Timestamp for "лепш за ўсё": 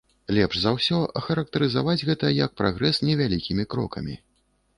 0.35-1.01